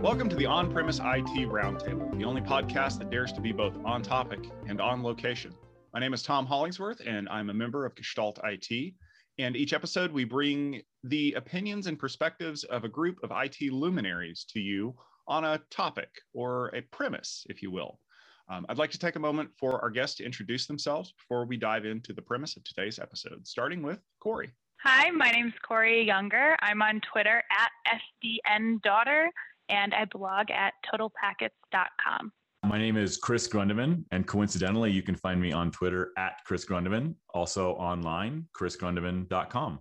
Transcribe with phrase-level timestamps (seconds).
[0.00, 3.76] Welcome to the On Premise IT Roundtable, the only podcast that dares to be both
[3.84, 5.52] on topic and on location.
[5.92, 8.94] My name is Tom Hollingsworth, and I'm a member of Gestalt IT.
[9.38, 14.46] And each episode, we bring the opinions and perspectives of a group of IT luminaries
[14.54, 14.96] to you
[15.28, 18.00] on a topic or a premise, if you will.
[18.48, 21.58] Um, I'd like to take a moment for our guests to introduce themselves before we
[21.58, 24.50] dive into the premise of today's episode, starting with Kori.
[24.82, 26.56] Hi, my name is Kori Younger.
[26.60, 29.26] I'm on Twitter at SDNDaughter,
[29.70, 32.32] and I blog at totalpackets.com.
[32.66, 36.66] My name is Chris Grundemann, and coincidentally, you can find me on Twitter at Chris
[36.66, 39.78] Grundemann, also online, chrisgrundemann.com.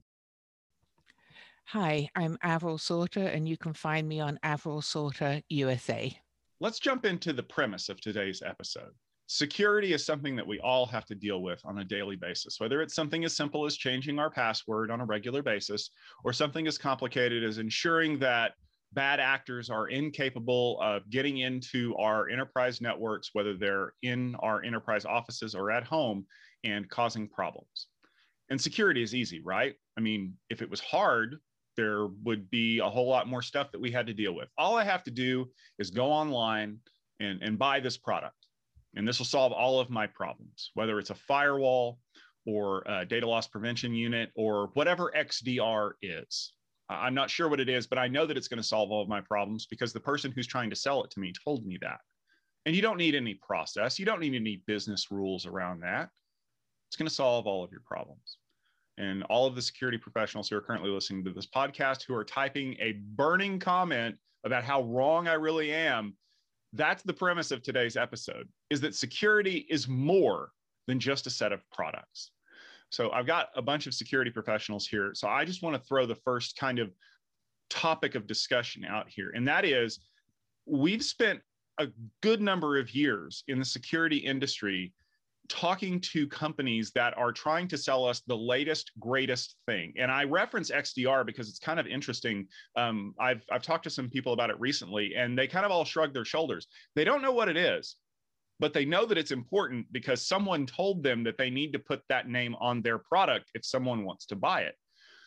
[1.65, 6.17] Hi, I'm Avril Salter, and you can find me on Avril Salter USA.
[6.61, 8.93] Let's jump into the premise of today's episode
[9.29, 12.81] security is something that we all have to deal with on a daily basis, whether
[12.81, 15.91] it's something as simple as changing our password on a regular basis
[16.23, 18.53] or something as complicated as ensuring that
[18.93, 25.05] bad actors are incapable of getting into our enterprise networks, whether they're in our enterprise
[25.05, 26.25] offices or at home,
[26.63, 27.87] and causing problems.
[28.49, 29.75] And security is easy, right?
[29.97, 31.37] I mean, if it was hard,
[31.77, 34.49] there would be a whole lot more stuff that we had to deal with.
[34.57, 36.79] All I have to do is go online
[37.19, 38.35] and, and buy this product
[38.95, 41.99] and this will solve all of my problems, whether it's a firewall
[42.45, 46.53] or a data loss prevention unit or whatever XDR is.
[46.89, 49.01] I'm not sure what it is, but I know that it's going to solve all
[49.01, 51.77] of my problems because the person who's trying to sell it to me told me
[51.81, 51.99] that.
[52.65, 56.09] And you don't need any process, you don't need any business rules around that.
[56.89, 58.37] It's going to solve all of your problems.
[58.97, 62.25] And all of the security professionals who are currently listening to this podcast who are
[62.25, 66.15] typing a burning comment about how wrong I really am
[66.73, 70.51] that's the premise of today's episode is that security is more
[70.87, 72.31] than just a set of products
[72.89, 76.05] so i've got a bunch of security professionals here so i just want to throw
[76.05, 76.91] the first kind of
[77.69, 79.99] topic of discussion out here and that is
[80.65, 81.39] we've spent
[81.79, 81.87] a
[82.21, 84.93] good number of years in the security industry
[85.49, 89.93] talking to companies that are trying to sell us the latest, greatest thing.
[89.97, 92.47] And I reference XDR because it's kind of interesting.
[92.75, 95.83] Um, I've, I've talked to some people about it recently, and they kind of all
[95.83, 96.67] shrug their shoulders.
[96.95, 97.95] They don't know what it is,
[98.59, 102.01] but they know that it's important because someone told them that they need to put
[102.09, 104.75] that name on their product if someone wants to buy it.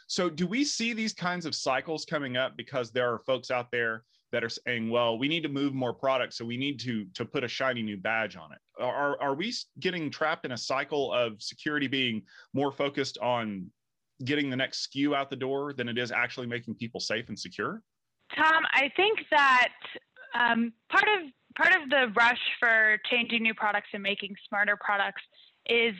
[0.07, 3.71] So, do we see these kinds of cycles coming up because there are folks out
[3.71, 7.07] there that are saying, well, we need to move more products, so we need to
[7.15, 8.59] to put a shiny new badge on it.
[8.83, 12.23] Are are we getting trapped in a cycle of security being
[12.53, 13.71] more focused on
[14.25, 17.39] getting the next SKU out the door than it is actually making people safe and
[17.39, 17.83] secure?
[18.35, 19.73] Tom, I think that
[20.35, 25.23] um, part of part of the rush for changing new products and making smarter products
[25.67, 25.95] is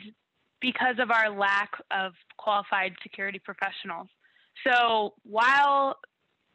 [0.61, 4.07] because of our lack of qualified security professionals.
[4.65, 5.97] So while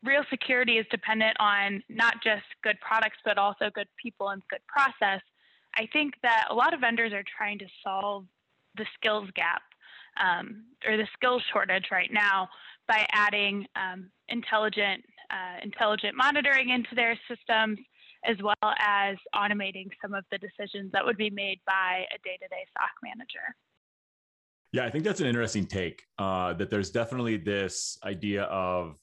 [0.05, 4.61] real security is dependent on not just good products, but also good people and good
[4.67, 5.21] process.
[5.77, 8.25] I think that a lot of vendors are trying to solve
[8.77, 9.63] the skills gap
[10.23, 12.49] um, or the skills shortage right now
[12.87, 17.79] by adding um, intelligent uh, intelligent monitoring into their systems,
[18.25, 22.65] as well as automating some of the decisions that would be made by a day-to-day
[22.77, 23.55] SOC manager.
[24.73, 26.03] Yeah, I think that's an interesting take.
[26.19, 28.97] Uh, that there's definitely this idea of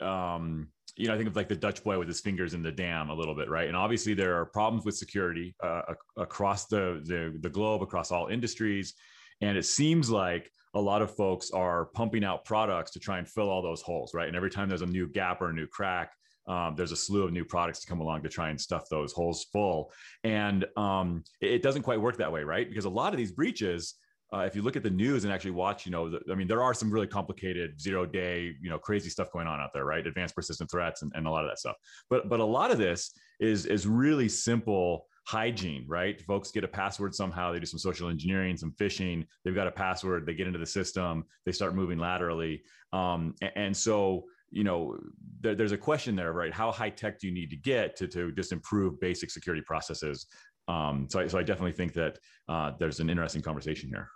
[0.00, 0.68] um,
[0.98, 3.08] you know, I think of like the Dutch boy with his fingers in the dam
[3.08, 3.68] a little bit, right?
[3.68, 5.82] And obviously there are problems with security uh,
[6.16, 8.94] across the, the the globe, across all industries,
[9.40, 13.28] and it seems like a lot of folks are pumping out products to try and
[13.28, 14.26] fill all those holes, right?
[14.26, 16.12] And every time there's a new gap or a new crack,
[16.48, 19.12] um, there's a slew of new products to come along to try and stuff those
[19.12, 19.92] holes full.
[20.24, 22.68] And um, it doesn't quite work that way, right?
[22.68, 23.94] Because a lot of these breaches
[24.32, 26.46] uh, if you look at the news and actually watch, you know, the, I mean,
[26.46, 29.86] there are some really complicated zero day, you know, crazy stuff going on out there,
[29.86, 30.06] right?
[30.06, 31.76] Advanced persistent threats and, and a lot of that stuff.
[32.10, 36.20] But but a lot of this is is really simple hygiene, right?
[36.22, 39.70] Folks get a password somehow, they do some social engineering, some phishing, they've got a
[39.70, 42.62] password, they get into the system, they start moving laterally.
[42.92, 44.98] Um, and, and so you know
[45.40, 46.52] there, there's a question there right?
[46.52, 50.26] How high tech do you need to get to, to just improve basic security processes?
[50.66, 52.18] Um, so, I, so I definitely think that
[52.48, 54.08] uh, there's an interesting conversation here.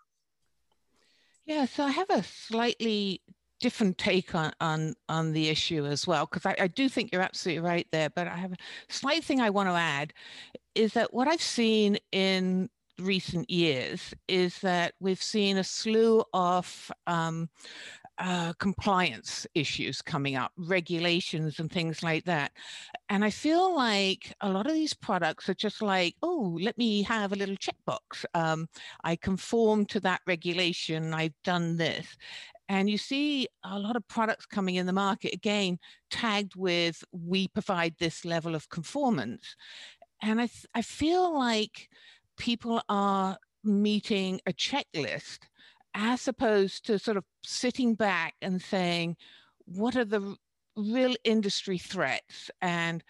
[1.46, 3.22] Yeah, so I have a slightly
[3.60, 7.22] different take on on on the issue as well because I, I, do think you're
[7.22, 8.56] absolutely right there but i have a
[8.88, 10.12] slight thing i want to add
[10.74, 12.68] is that what i've seen in
[12.98, 17.48] recent years is that we've seen a slew of um,
[18.22, 22.52] uh, compliance issues coming up, regulations and things like that.
[23.08, 27.02] And I feel like a lot of these products are just like, oh, let me
[27.02, 28.24] have a little checkbox.
[28.34, 28.68] Um,
[29.02, 31.12] I conform to that regulation.
[31.12, 32.06] I've done this.
[32.68, 35.78] And you see a lot of products coming in the market, again,
[36.08, 39.56] tagged with, we provide this level of conformance.
[40.22, 41.88] And I, th- I feel like
[42.38, 45.40] people are meeting a checklist
[45.94, 49.16] as opposed to sort of sitting back and saying,
[49.66, 50.36] what are the
[50.76, 52.50] real industry threats?
[52.60, 53.02] And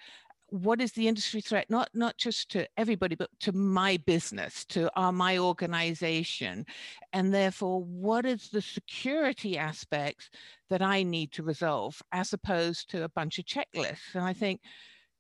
[0.49, 4.91] what is the industry threat not not just to everybody but to my business to
[4.97, 6.67] our my organization?
[7.13, 10.29] And therefore what is the security aspects
[10.69, 14.15] that i need to resolve as opposed to a bunch of checklists?
[14.15, 14.61] And i think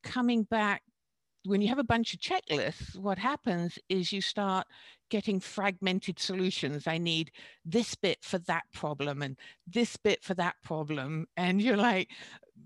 [0.03, 0.83] coming back
[1.45, 4.67] when you have a bunch of checklists, what happens is you start
[5.11, 6.87] getting fragmented solutions.
[6.87, 7.31] I need
[7.65, 9.37] this bit for that problem and
[9.67, 11.27] this bit for that problem.
[11.37, 12.11] And you're like,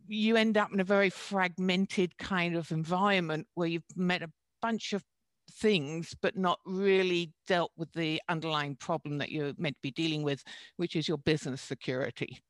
[0.09, 4.31] you end up in a very fragmented kind of environment where you've met a
[4.61, 5.03] bunch of
[5.51, 10.23] things, but not really dealt with the underlying problem that you're meant to be dealing
[10.23, 10.43] with,
[10.77, 12.41] which is your business security.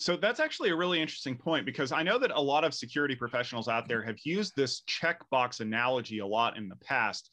[0.00, 3.14] So that's actually a really interesting point because I know that a lot of security
[3.14, 7.28] professionals out there have used this checkbox analogy a lot in the past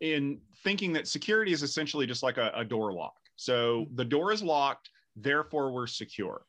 [0.00, 3.16] in thinking that security is essentially just like a, a door lock.
[3.36, 3.96] So mm-hmm.
[3.96, 6.46] the door is locked, therefore we're secure.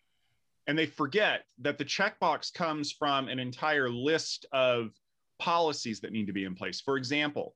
[0.68, 4.92] And they forget that the checkbox comes from an entire list of
[5.38, 6.80] policies that need to be in place.
[6.80, 7.56] For example,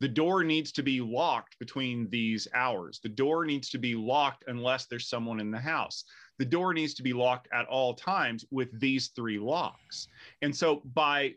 [0.00, 3.00] the door needs to be locked between these hours.
[3.02, 6.04] The door needs to be locked unless there's someone in the house
[6.38, 10.08] the door needs to be locked at all times with these three locks.
[10.42, 11.34] And so by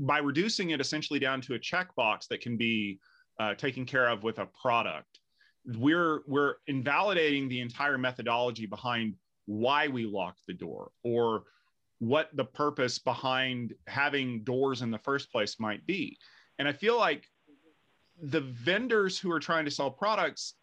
[0.00, 2.98] by reducing it essentially down to a checkbox that can be
[3.38, 5.20] uh, taken care of with a product,
[5.78, 9.14] we're we're invalidating the entire methodology behind
[9.46, 11.44] why we lock the door or
[11.98, 16.18] what the purpose behind having doors in the first place might be.
[16.58, 17.26] And I feel like
[18.22, 20.54] the vendors who are trying to sell products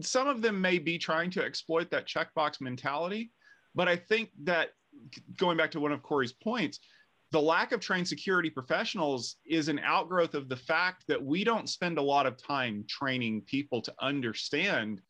[0.00, 3.30] some of them may be trying to exploit that checkbox mentality,
[3.74, 4.70] but I think that
[5.36, 6.80] going back to one of Kori's points,
[7.30, 11.68] the lack of trained security professionals is an outgrowth of the fact that we don't
[11.68, 15.02] spend a lot of time training people to understand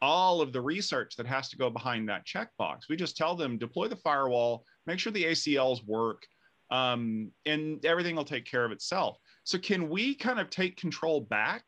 [0.00, 2.82] all of the research that has to go behind that checkbox.
[2.88, 6.22] We just tell them deploy the firewall, make sure the ACLs work,
[6.70, 9.18] um, and everything will take care of itself.
[9.44, 11.64] So, can we kind of take control back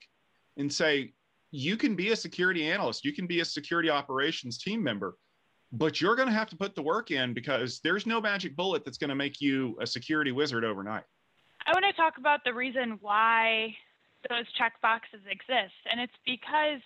[0.56, 1.12] and say,
[1.56, 5.16] you can be a security analyst, you can be a security operations team member,
[5.72, 8.84] but you're going to have to put the work in because there's no magic bullet
[8.84, 11.04] that's going to make you a security wizard overnight.
[11.66, 13.74] I want to talk about the reason why
[14.28, 15.80] those check boxes exist.
[15.90, 16.80] And it's because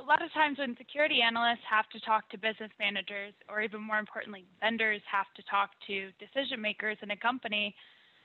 [0.00, 3.80] a lot of times when security analysts have to talk to business managers, or even
[3.80, 7.76] more importantly, vendors have to talk to decision makers in a company,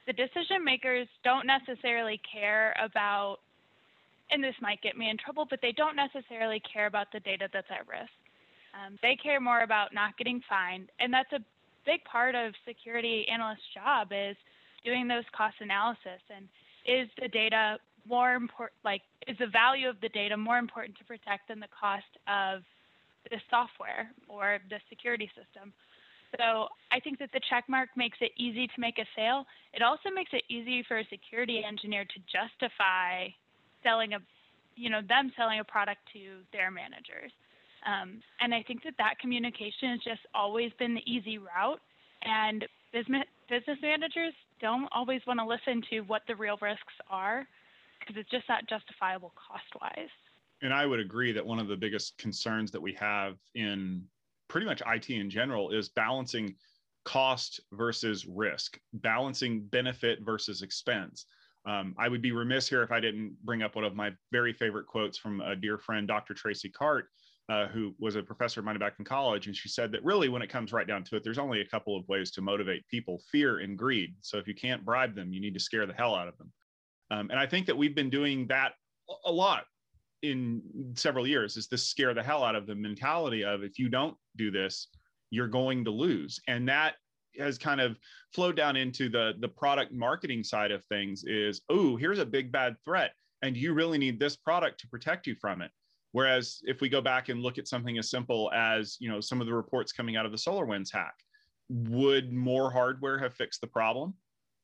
[0.07, 3.37] the decision makers don't necessarily care about
[4.33, 7.47] and this might get me in trouble, but they don't necessarily care about the data
[7.53, 8.11] that's at risk.
[8.73, 11.39] Um, they care more about not getting fined, and that's a
[11.85, 14.35] big part of security analyst's job is
[14.83, 16.21] doing those cost analysis.
[16.35, 16.49] And
[16.85, 17.77] is the data
[18.09, 21.71] more important like is the value of the data more important to protect than the
[21.71, 22.63] cost of
[23.29, 25.71] the software or the security system?
[26.37, 29.45] So i think that the check mark makes it easy to make a sale.
[29.73, 33.29] It also makes it easy for a security engineer to justify
[33.83, 34.19] selling a,
[34.75, 37.31] you know, them selling a product to their managers.
[37.85, 41.81] Um, and I think that that communication has just always been the easy route.
[42.23, 47.45] And business business managers don't always want to listen to what the real risks are
[47.99, 50.09] because it's just not justifiable cost wise.
[50.61, 54.03] And I would agree that one of the biggest concerns that we have in
[54.47, 56.55] pretty much IT in general is balancing
[57.03, 61.25] cost versus risk, balancing benefit versus expense.
[61.65, 64.53] Um, I would be remiss here if I didn't bring up one of my very
[64.53, 66.33] favorite quotes from a dear friend, Dr.
[66.33, 67.07] Tracy Cart,
[67.49, 69.47] uh, who was a professor of mine back in college.
[69.47, 71.65] And she said that really, when it comes right down to it, there's only a
[71.65, 74.15] couple of ways to motivate people fear and greed.
[74.21, 76.51] So if you can't bribe them, you need to scare the hell out of them.
[77.11, 78.73] Um, and I think that we've been doing that
[79.25, 79.65] a lot
[80.21, 80.61] in
[80.95, 84.15] several years is this scare the hell out of the mentality of if you don't
[84.37, 84.87] do this,
[85.29, 86.39] you're going to lose.
[86.47, 86.95] And that
[87.37, 87.97] has kind of
[88.33, 92.51] flowed down into the the product marketing side of things is oh here's a big
[92.51, 93.11] bad threat
[93.43, 95.69] and you really need this product to protect you from it.
[96.13, 99.41] Whereas if we go back and look at something as simple as you know some
[99.41, 101.13] of the reports coming out of the solarwinds hack
[101.69, 104.13] would more hardware have fixed the problem?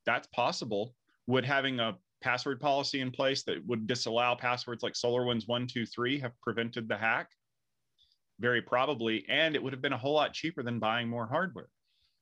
[0.05, 0.95] That's possible.
[1.27, 6.39] Would having a password policy in place that would disallow passwords like solarwinds 123 have
[6.41, 7.29] prevented the hack?
[8.39, 11.67] Very probably and it would have been a whole lot cheaper than buying more hardware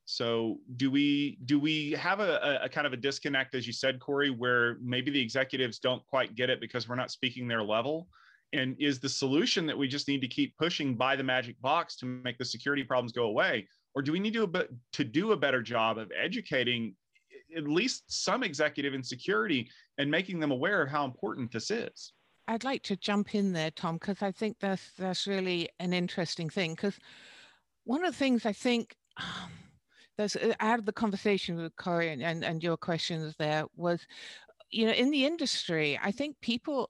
[0.09, 3.99] so do we do we have a, a, kind of a disconnect, as you said,
[3.99, 8.07] Kori, where maybe the executives don't quite get it because we're not speaking their level,
[8.53, 11.97] And is the solution that we just need to keep pushing by the magic box
[11.97, 13.67] to make the security problems go away?
[13.95, 16.95] Or do we need to, to do a better job of educating
[17.55, 22.13] at least some executive in security and making them aware of how important this is?
[22.47, 26.49] I'd like to jump in there, Tom, because I think that's that's really an interesting
[26.49, 26.75] thing.
[26.75, 26.97] Because
[27.83, 29.51] one of the things I think um,
[30.19, 34.05] uh, out of the conversation with Kori and, and, and your questions there was,
[34.71, 36.89] you know, in the industry, I think people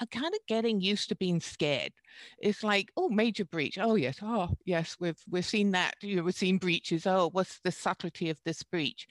[0.00, 1.92] are kind of getting used to being scared.
[2.38, 3.78] It's like, oh, major breach.
[3.78, 5.94] Oh yes, oh yes, we've we've seen that.
[6.02, 7.06] You know, we've seen breaches.
[7.06, 9.06] Oh, what's the subtlety of this breach?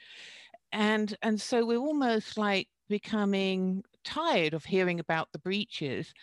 [0.72, 6.14] And and so we're almost like becoming tired of hearing about the breaches.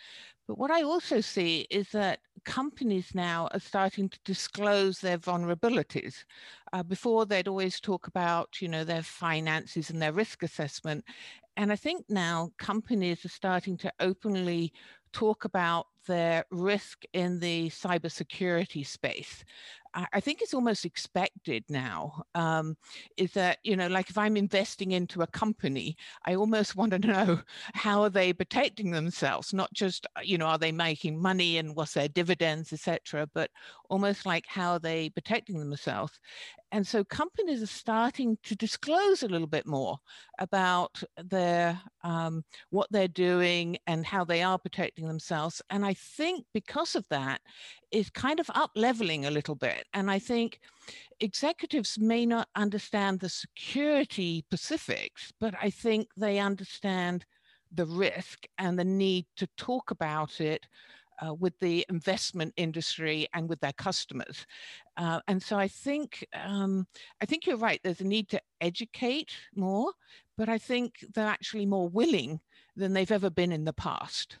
[0.47, 6.25] But what I also see is that companies now are starting to disclose their vulnerabilities.
[6.73, 11.05] Uh, before, they'd always talk about, you know, their finances and their risk assessment.
[11.55, 14.73] And I think now companies are starting to openly
[15.13, 19.43] talk about their risk in the cybersecurity space.
[19.95, 22.23] I think it's almost expected now.
[22.33, 22.77] Um,
[23.17, 26.99] is that you know, like if I'm investing into a company, I almost want to
[26.99, 27.41] know
[27.73, 31.75] how are they protecting themselves, not just uh, you know, are they making money and
[31.75, 33.51] what's their dividends, etc., but
[33.89, 36.19] almost like how are they protecting themselves.
[36.71, 39.99] And so companies are starting to disclose a little bit more
[40.39, 45.61] about their um, what they're doing and how they are protecting themselves.
[45.69, 47.41] And I think because of that,
[47.91, 49.85] is kind of up leveling a little bit.
[49.93, 50.59] And I think
[51.19, 57.25] executives may not understand the security specifics, but I think they understand
[57.71, 60.65] the risk and the need to talk about it
[61.23, 64.45] uh, with the investment industry and with their customers.
[64.97, 66.87] Uh, and so I think um,
[67.21, 67.79] I think you're right.
[67.83, 69.91] There's a need to educate more,
[70.37, 72.39] but I think they're actually more willing
[72.75, 74.37] than they've ever been in the past.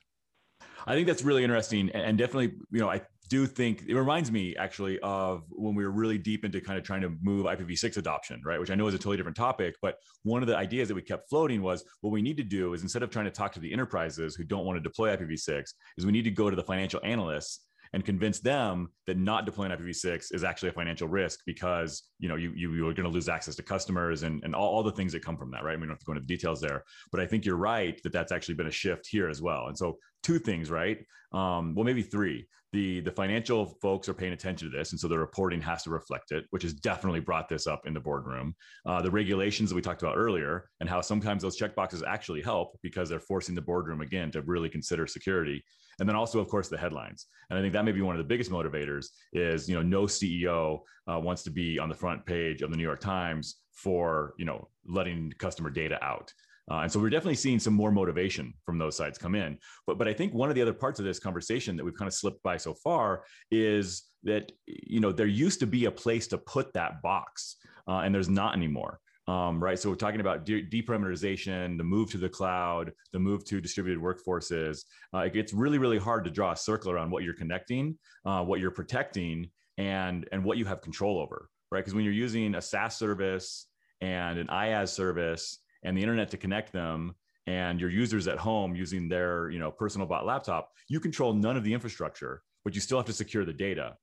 [0.85, 4.55] I think that's really interesting, and definitely, you know, I do think it reminds me
[4.57, 8.41] actually of when we were really deep into kind of trying to move IPv6 adoption,
[8.45, 8.59] right?
[8.59, 11.01] Which I know is a totally different topic, but one of the ideas that we
[11.01, 13.59] kept floating was what we need to do is instead of trying to talk to
[13.59, 16.63] the enterprises who don't want to deploy IPv6, is we need to go to the
[16.63, 17.61] financial analysts
[17.93, 22.35] and convince them that not deploying IPv6 is actually a financial risk because you know
[22.35, 25.13] you you, are going to lose access to customers and, and all, all the things
[25.13, 25.79] that come from that, right?
[25.79, 28.11] We don't have to go into the details there, but I think you're right that
[28.11, 29.67] that's actually been a shift here as well.
[29.67, 30.97] And so two things, right?
[31.31, 32.47] Um, well, maybe three.
[32.73, 35.91] The the financial folks are paying attention to this, and so the reporting has to
[35.91, 38.55] reflect it, which has definitely brought this up in the boardroom.
[38.85, 42.77] Uh, the regulations that we talked about earlier, and how sometimes those checkboxes actually help
[42.81, 45.63] because they're forcing the boardroom again to really consider security.
[45.99, 47.27] And then also of course the headlines.
[47.49, 50.03] And i think that may be one of the biggest motivators is you know no
[50.03, 54.33] ceo uh, wants to be on the front page of the new york times for
[54.39, 56.33] you know letting customer data out
[56.71, 59.97] uh, and so we're definitely seeing some more motivation from those sides come in but
[59.97, 62.13] but i think one of the other parts of this conversation that we've kind of
[62.13, 66.37] slipped by so far is that you know there used to be a place to
[66.37, 69.79] put that box uh, and there's not anymore um, right?
[69.79, 74.03] So we're talking about de- deperimeterization, the move to the cloud, the move to distributed
[74.03, 74.83] workforces.
[75.13, 78.43] Uh, it gets really, really hard to draw a circle around what you're connecting, uh,
[78.43, 81.79] what you're protecting, and and what you have control over, right?
[81.79, 83.67] Because when you're using a SaaS service
[84.01, 87.15] and an IaaS service and the internet to connect them,
[87.47, 91.57] and your users at home using their you know personal bot laptop, you control none
[91.57, 93.95] of the infrastructure, but you still have to secure the data.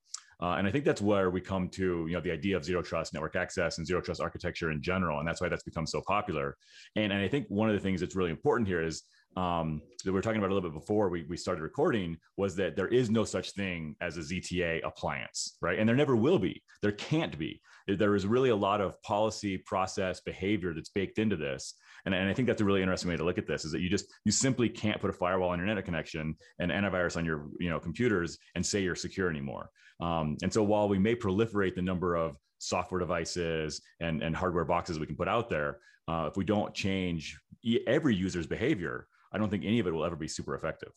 [0.42, 2.80] Uh, and I think that's where we come to, you know, the idea of zero
[2.80, 5.18] trust network access and zero trust architecture in general.
[5.18, 6.56] And that's why that's become so popular.
[6.96, 9.02] And, and I think one of the things that's really important here is
[9.36, 12.56] um, that we were talking about a little bit before we, we started recording was
[12.56, 15.78] that there is no such thing as a ZTA appliance, right?
[15.78, 16.62] And there never will be.
[16.80, 17.60] There can't be.
[17.96, 21.74] There is really a lot of policy, process, behavior that's baked into this.
[22.06, 23.80] And, and I think that's a really interesting way to look at this is that
[23.80, 27.24] you just you simply can't put a firewall on your internet connection and antivirus on
[27.24, 29.70] your you know computers and say you're secure anymore.
[30.00, 34.64] Um, and so while we may proliferate the number of software devices and, and hardware
[34.64, 35.78] boxes we can put out there,
[36.08, 37.38] uh, if we don't change
[37.86, 40.92] every user's behavior, I don't think any of it will ever be super effective.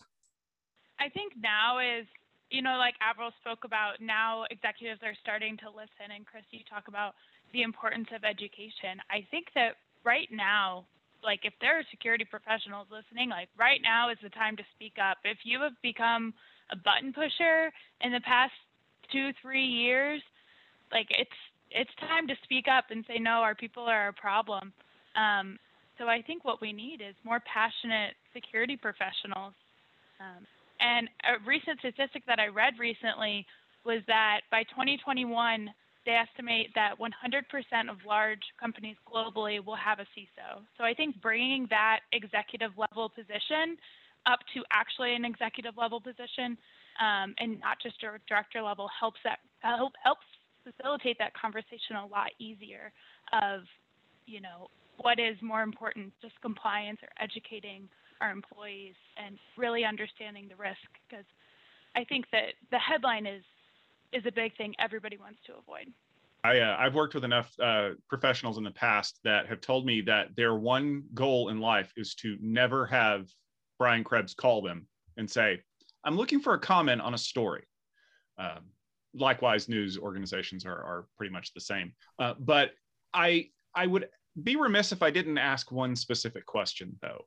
[0.99, 2.05] I think now is,
[2.53, 6.61] you know, like Avril spoke about, now executives are starting to listen, and Chris, you
[6.69, 7.17] talk about
[7.51, 9.01] the importance of education.
[9.09, 10.85] I think that right now,
[11.25, 15.01] like if there are security professionals listening, like right now is the time to speak
[15.01, 15.17] up.
[15.25, 16.33] If you have become
[16.69, 18.53] a button pusher in the past
[19.11, 20.21] two, three years,
[20.91, 21.39] like it's
[21.71, 24.71] it's time to speak up and say no, our people are a problem.
[25.15, 25.57] Um,
[25.97, 29.53] so I think what we need is more passionate security professionals.
[30.19, 30.45] Um,
[30.83, 33.45] and a recent statistic that I read recently
[33.85, 35.69] was that by 2021,
[36.05, 40.59] they estimate that 100% of large companies globally will have a CISO.
[40.77, 43.79] So I think bringing that executive level position
[44.25, 46.57] up to actually an executive level position
[46.99, 50.27] um, and not just a director level helps that help, helps
[50.63, 52.91] facilitate that conversation a lot easier
[53.33, 53.61] of
[54.25, 57.89] you know what is more important just compliance or educating
[58.23, 60.77] our employees and really understanding the risk
[61.07, 61.25] because
[61.95, 63.43] i think that the headline is
[64.13, 65.91] is a big thing everybody wants to avoid
[66.45, 70.01] I, uh, I've worked with enough uh, professionals in the past that have told me
[70.01, 73.29] that their one goal in life is to never have
[73.79, 75.61] Brian Krebs call them and say,
[76.03, 77.63] I'm looking for a comment on a story.
[78.37, 78.71] Um,
[79.13, 81.93] likewise, news organizations are, are pretty much the same.
[82.19, 82.71] Uh, but
[83.13, 84.09] I, I would
[84.41, 87.25] be remiss if I didn't ask one specific question, though.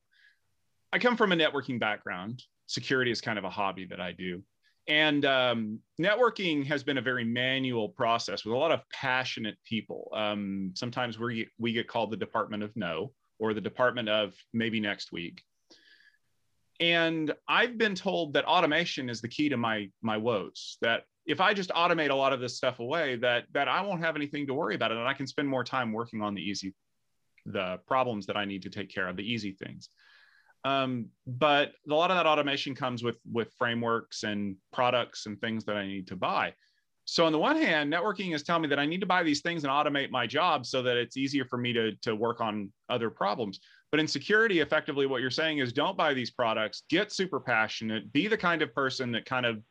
[0.96, 2.42] I come from a networking background.
[2.64, 4.42] Security is kind of a hobby that I do.
[4.88, 10.10] And um, networking has been a very manual process with a lot of passionate people.
[10.14, 14.80] Um, sometimes we, we get called the Department of No or the Department of maybe
[14.80, 15.42] next week.
[16.80, 20.78] And I've been told that automation is the key to my my woes.
[20.80, 24.00] That if I just automate a lot of this stuff away, that that I won't
[24.00, 26.72] have anything to worry about and I can spend more time working on the easy,
[27.44, 29.90] the problems that I need to take care of, the easy things.
[30.64, 35.64] Um, but a lot of that automation comes with with frameworks and products and things
[35.64, 36.54] that I need to buy.
[37.08, 39.40] So on the one hand, networking is telling me that I need to buy these
[39.40, 42.72] things and automate my job so that it's easier for me to, to work on
[42.88, 43.60] other problems.
[43.92, 48.12] But in security, effectively, what you're saying is don't buy these products, get super passionate,
[48.12, 49.62] be the kind of person that kind of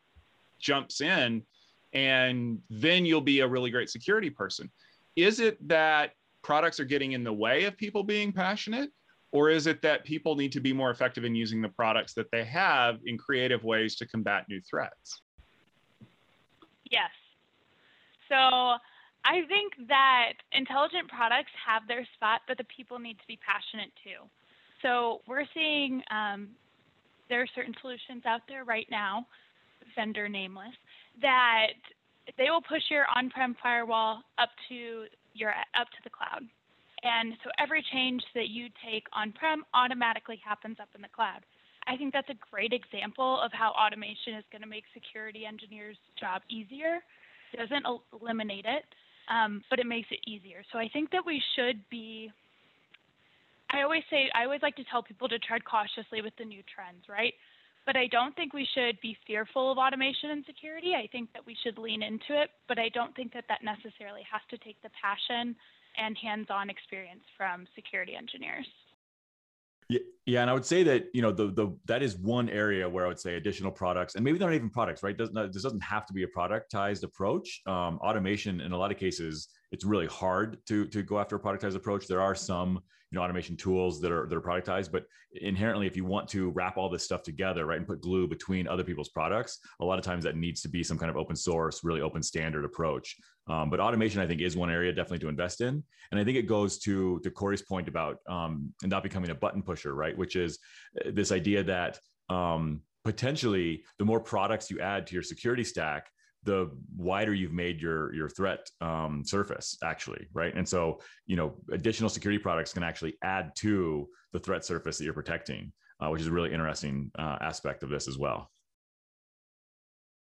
[0.60, 1.44] jumps in,
[1.92, 4.72] and then you'll be a really great security person.
[5.18, 6.12] Is it that
[6.42, 8.92] products are getting in the way of people being passionate?
[9.36, 12.32] Or is it that people need to be more effective in using the products that
[12.32, 15.22] they have in creative ways to combat new threats?
[16.90, 17.10] Yes.
[18.30, 23.38] So I think that intelligent products have their spot, but the people need to be
[23.46, 24.24] passionate too.
[24.82, 26.52] So we're seeing um,
[27.28, 29.28] there are certain solutions out there right now,
[29.98, 30.76] vendor nameless,
[31.22, 31.76] that
[32.38, 36.44] they will push your on-prem firewall up to your up to the cloud.
[37.06, 41.46] And so every change that you take on-prem automatically happens up in the cloud.
[41.86, 46.02] I think that's a great example of how automation is going to make security engineers'
[46.20, 46.98] job easier.
[47.54, 48.84] It doesn't eliminate it,
[49.30, 50.66] um, but it makes it easier.
[50.74, 52.32] So I think that we should be.
[53.70, 56.64] I always say I always like to tell people to tread cautiously with the new
[56.74, 57.34] trends, right?
[57.86, 60.94] But I don't think we should be fearful of automation and security.
[60.98, 64.26] I think that we should lean into it, but I don't think that that necessarily
[64.26, 65.56] has to take the passion
[65.98, 68.68] and hands-on experience from security engineers.
[69.90, 72.90] Yeah, yeah, and I would say that you know the the that is one area
[72.90, 75.16] where I would say additional products, and maybe they're not even products, right?
[75.16, 77.62] Does not, this doesn't have to be a productized approach.
[77.68, 81.40] Um, automation, in a lot of cases, it's really hard to to go after a
[81.40, 82.08] productized approach.
[82.08, 85.96] There are some you know automation tools that are that are productized but inherently if
[85.96, 89.10] you want to wrap all this stuff together right and put glue between other people's
[89.10, 92.02] products a lot of times that needs to be some kind of open source really
[92.02, 93.16] open standard approach
[93.48, 96.38] um, but automation i think is one area definitely to invest in and i think
[96.38, 100.36] it goes to to kori's point about um, not becoming a button pusher right which
[100.36, 100.60] is
[101.06, 102.00] uh, this idea that
[102.30, 106.10] um, potentially the more products you add to your security stack
[106.46, 110.56] the wider you've made your your threat um, surface actually right?
[110.56, 115.04] And so you know additional security products can actually add to the threat surface that
[115.04, 118.52] you're protecting uh, which is a really interesting uh, aspect of this as well.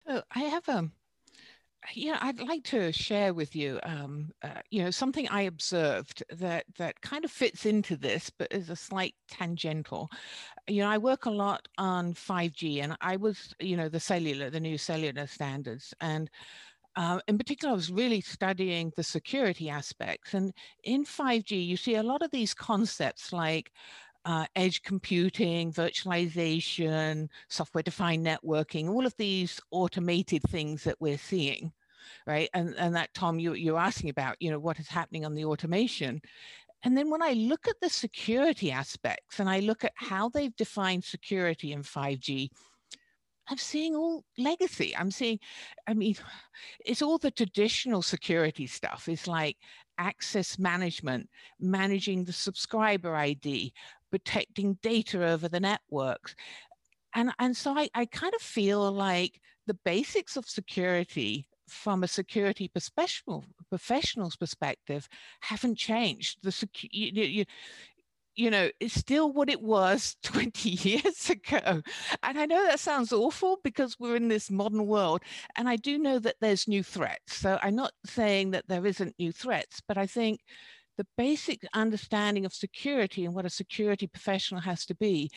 [0.07, 0.89] So i have a
[1.95, 6.65] yeah, I'd like to share with you, um, uh, you know, something I observed that
[6.77, 10.09] that kind of fits into this, but is a slight tangential.
[10.67, 14.51] You know, I work a lot on 5G, and I was, you know, the cellular,
[14.51, 16.31] the new cellular standards, and
[16.97, 20.35] uh, in particular, I was really studying the security aspects.
[20.35, 23.71] And in 5G, you see a lot of these concepts like
[24.25, 31.73] uh, edge computing, virtualization, software defined networking, all of these automated things that we're seeing,
[32.27, 32.49] right?
[32.55, 35.45] And, and that, Tom, you, you're asking about, you know, what is happening on the
[35.45, 36.21] automation.
[36.85, 40.55] And then when I look at the security aspects and I look at how they've
[40.57, 42.51] defined security in 5G,
[43.51, 44.95] I'm seeing all legacy.
[44.97, 45.39] I'm seeing,
[45.87, 46.17] I mean,
[46.85, 49.09] it's all the traditional security stuff.
[49.09, 49.57] It's like
[49.99, 53.73] access management, managing the subscriber ID,
[54.11, 56.35] protecting data over the networks.
[57.15, 62.09] And, and so I, I kind of feel like the basics of security from a
[62.09, 65.09] security professional professional's perspective
[65.41, 66.39] haven't changed.
[66.43, 67.45] The secu- you, you,
[68.35, 71.83] you know, it's still what it was 20 years ago.
[72.23, 75.23] And I know that sounds awful because we're in this modern world.
[75.57, 77.37] And I do know that there's new threats.
[77.37, 80.41] So I'm not saying that there isn't new threats, but I think
[80.97, 85.31] the basic understanding of security and what a security professional has to be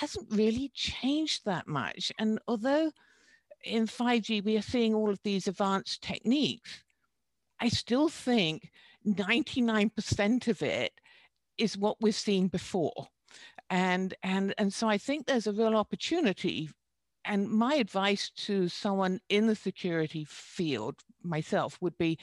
[0.00, 2.10] hasn't really changed that much.
[2.18, 2.90] And although
[3.64, 6.84] in 5G we are seeing all of these advanced techniques,
[7.60, 8.70] I still think
[9.06, 10.92] 99% of it
[11.56, 13.08] is what we've seen before.
[13.70, 16.70] And, and, and so I think there's a real opportunity.
[17.24, 22.18] And my advice to someone in the security field, myself, would be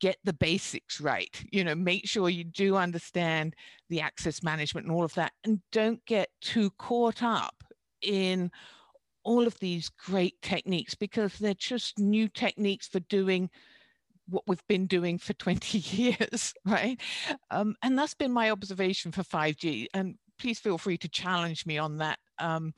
[0.00, 1.42] get the basics right.
[1.50, 3.56] You know, make sure you do understand
[3.88, 7.64] the access management and all of that, and don't get too caught up
[8.02, 8.50] in
[9.24, 13.50] all of these great techniques because they're just new techniques for doing
[14.28, 17.00] what we've been doing for 20 years, right?
[17.50, 19.86] Um, and that's been my observation for 5G.
[19.94, 22.18] And please feel free to challenge me on that.
[22.38, 22.74] Um,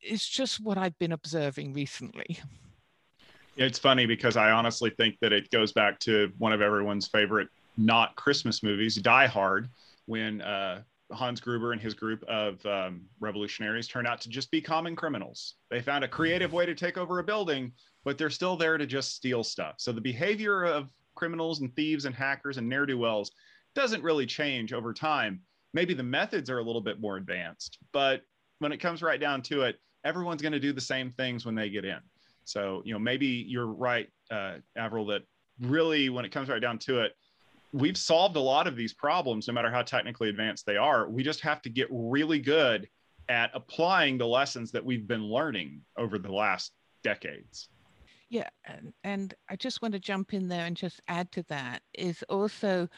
[0.00, 2.38] it's just what I've been observing recently.
[3.56, 7.48] It's funny because I honestly think that it goes back to one of everyone's favorite
[7.76, 9.68] not Christmas movies, Die Hard,
[10.06, 14.60] when uh, Hans Gruber and his group of um, revolutionaries turned out to just be
[14.60, 15.56] common criminals.
[15.70, 17.72] They found a creative way to take over a building,
[18.04, 19.76] but they're still there to just steal stuff.
[19.78, 23.32] So the behavior of criminals and thieves and hackers and ne'er do wells
[23.74, 25.40] doesn't really change over time.
[25.74, 28.22] Maybe the methods are a little bit more advanced, but
[28.58, 31.54] when it comes right down to it, everyone's going to do the same things when
[31.54, 31.98] they get in.
[32.44, 35.22] So, you know, maybe you're right, uh, Avril, that
[35.60, 37.12] really when it comes right down to it,
[37.72, 41.08] we've solved a lot of these problems, no matter how technically advanced they are.
[41.08, 42.88] We just have to get really good
[43.28, 46.72] at applying the lessons that we've been learning over the last
[47.04, 47.68] decades.
[48.28, 51.82] Yeah, and, and I just want to jump in there and just add to that
[51.94, 52.88] is also,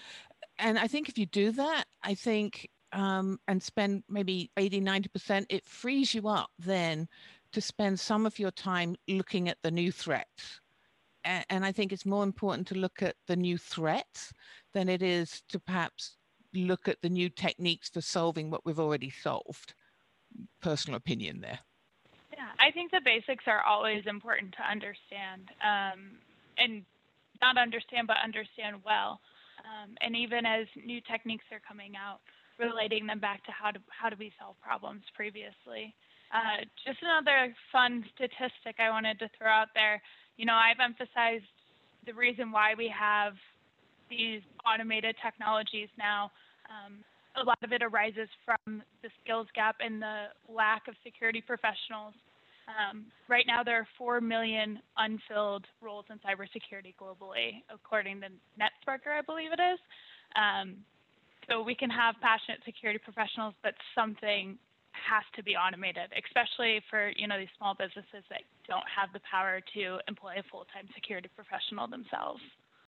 [0.58, 5.46] and I think if you do that, I think, um, and spend maybe 80, 90%,
[5.48, 7.08] it frees you up then
[7.52, 10.61] to spend some of your time looking at the new threats.
[11.24, 14.32] And, I think it's more important to look at the new threats
[14.72, 16.16] than it is to perhaps
[16.54, 19.74] look at the new techniques for solving what we've already solved.
[20.60, 21.60] Personal opinion there.
[22.32, 26.18] Yeah, I think the basics are always important to understand, um,
[26.58, 26.84] and
[27.40, 29.20] not understand, but understand well.
[29.62, 32.20] Um, and even as new techniques are coming out,
[32.58, 35.94] relating them back to how how do we solve problems previously.
[36.32, 40.00] Uh, just another fun statistic I wanted to throw out there.
[40.36, 41.44] You know, I've emphasized
[42.06, 43.34] the reason why we have
[44.10, 46.30] these automated technologies now.
[46.68, 47.04] Um,
[47.36, 52.14] a lot of it arises from the skills gap and the lack of security professionals.
[52.68, 58.28] Um, right now, there are 4 million unfilled roles in cybersecurity globally, according to
[58.60, 59.78] NetSparker, I believe it is.
[60.36, 60.76] Um,
[61.48, 64.58] so we can have passionate security professionals, but something
[64.92, 69.20] has to be automated, especially for you know these small businesses that don't have the
[69.28, 72.40] power to employ a full-time security professional themselves.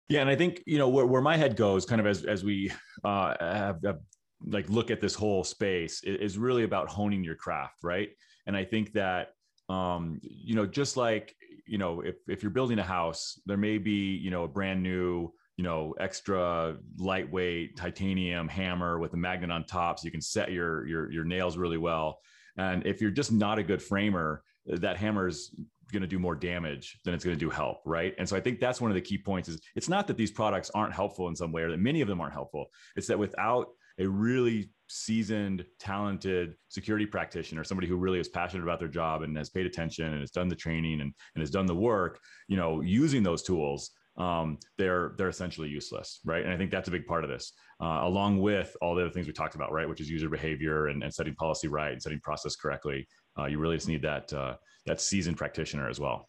[0.08, 2.44] Yeah, and I think you know where, where my head goes, kind of as as
[2.44, 2.72] we
[3.04, 3.98] uh, have, have
[4.46, 8.10] like look at this whole space, is really about honing your craft, right?
[8.46, 9.34] And I think that
[9.68, 11.34] um, you know, just like
[11.66, 14.82] you know, if if you're building a house, there may be you know a brand
[14.82, 20.22] new you know extra lightweight titanium hammer with a magnet on top so you can
[20.22, 22.20] set your your your nails really well.
[22.56, 25.54] And if you're just not a good framer that hammer is
[25.92, 28.14] going to do more damage than it's going to do help right?
[28.18, 30.30] And so i think that's one of the key points is it's not that these
[30.30, 32.66] products aren't helpful in some way or that many of them aren't helpful.
[32.96, 33.66] It's that without
[33.98, 39.36] a really seasoned talented security practitioner somebody who really is passionate about their job and
[39.36, 42.56] has paid attention and has done the training and, and has done the work you
[42.56, 46.44] know using those tools um, they're they're essentially useless, right?
[46.44, 49.10] And I think that's a big part of this, uh, along with all the other
[49.10, 49.88] things we talked about, right?
[49.88, 53.06] Which is user behavior and, and setting policy right and setting process correctly.
[53.38, 54.54] Uh, you really just need that uh,
[54.86, 56.28] that seasoned practitioner as well.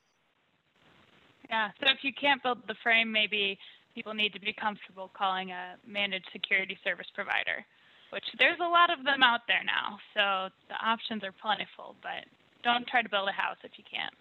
[1.50, 1.70] Yeah.
[1.80, 3.58] So if you can't build the frame, maybe
[3.96, 7.66] people need to be comfortable calling a managed security service provider,
[8.12, 9.98] which there's a lot of them out there now.
[10.14, 12.30] So the options are plentiful, but
[12.64, 14.14] don't try to build a house if you can't.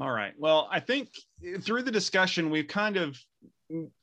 [0.00, 0.32] All right.
[0.38, 1.10] Well, I think
[1.60, 3.18] through the discussion, we've kind of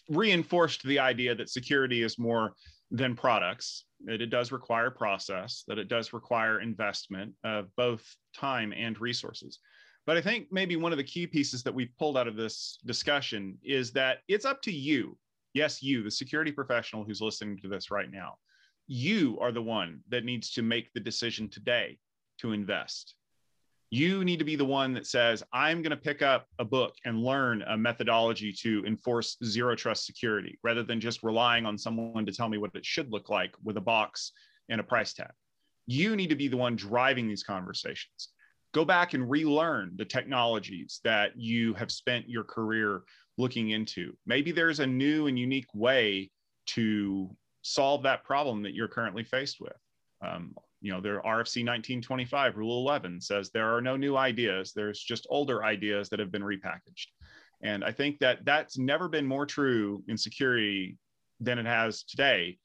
[0.09, 2.53] reinforced the idea that security is more
[2.91, 8.05] than products, that it does require process, that it does require investment of both
[8.35, 9.59] time and resources.
[10.05, 12.77] But I think maybe one of the key pieces that we've pulled out of this
[12.85, 15.17] discussion is that it's up to you.
[15.53, 18.35] Yes, you, the security professional who's listening to this right now,
[18.85, 21.97] you are the one that needs to make the decision today
[22.39, 23.15] to invest
[23.89, 26.93] you need to be the one that says i'm going to pick up a book
[27.05, 32.25] and learn a methodology to enforce zero trust security rather than just relying on someone
[32.25, 34.33] to tell me what it should look like with a box
[34.69, 35.31] and a price tag.
[35.85, 38.29] You need to be the one driving these conversations.
[38.73, 43.03] Go back and relearn the technologies that you have spent your career
[43.37, 44.13] looking into.
[44.25, 46.29] Maybe there's a new and unique way
[46.67, 49.77] to solve that problem that you're currently faced with.
[50.21, 50.55] Um,
[50.87, 55.27] you know, their RFC 1925, Rule 11 says there are no new ideas, there's just
[55.29, 57.07] older ideas that have been repackaged.
[57.61, 60.95] And I think that that's never been more true in security
[61.41, 62.57] than it has today.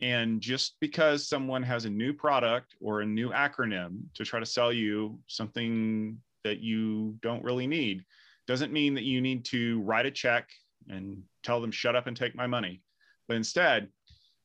[0.00, 4.46] And just because someone has a new product or a new acronym to try to
[4.46, 8.06] sell you something that you don't really need
[8.46, 10.48] doesn't mean that you need to write a check
[10.88, 12.80] and tell them, shut up and take my money.
[13.28, 13.88] But instead,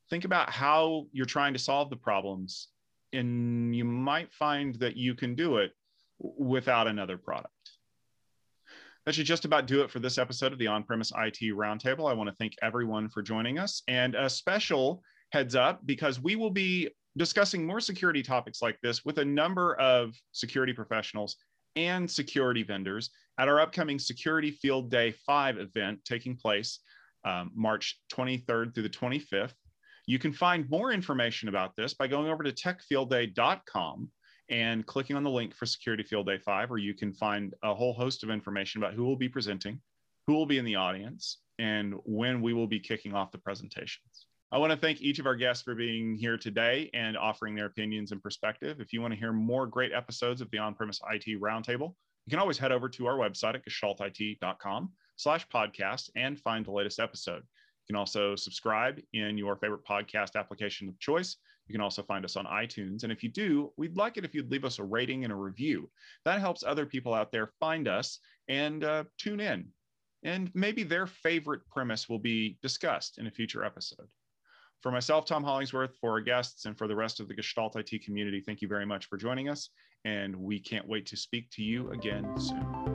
[0.10, 2.68] think about how you're trying to solve the problems.
[3.14, 5.72] And you might find that you can do it
[6.20, 7.50] without another product.
[9.06, 12.10] That should just about do it for this episode of the On Premise IT Roundtable.
[12.10, 16.36] I want to thank everyone for joining us and a special heads up because we
[16.36, 21.38] will be discussing more security topics like this with a number of security professionals
[21.76, 26.80] and security vendors at our upcoming Security Field Day 5 event taking place
[27.26, 29.54] um, March 23rd through the 25th.
[30.06, 34.10] You can find more information about this by going over to techfieldday.com
[34.50, 37.74] and clicking on the link for Security Field Day 5, where you can find a
[37.74, 39.80] whole host of information about who will be presenting,
[40.28, 44.28] who will be in the audience, and when we will be kicking off the presentations.
[44.52, 47.68] I want to thank each of our guests for being here today and offering their
[47.68, 48.82] opinions and perspective.
[48.82, 52.40] If you want to hear more great episodes of the On-Premise IT Roundtable, you can
[52.40, 57.44] always head over to our website at gestaltit.com slash podcast and find the latest episode.
[57.92, 61.36] You can also subscribe in your favorite podcast application of choice.
[61.68, 63.04] You can also find us on iTunes.
[63.04, 65.36] And if you do, we'd like it if you'd leave us a rating and a
[65.36, 65.90] review.
[66.24, 69.68] That helps other people out there find us and uh, tune in.
[70.24, 74.08] And maybe their favorite premise will be discussed in a future episode.
[74.80, 78.06] For myself, Tom Hollingsworth, for our guests, and for the rest of the Gestalt IT
[78.06, 79.70] community, thank you very much for joining us.
[80.06, 82.91] And we can't wait to speak to you again soon.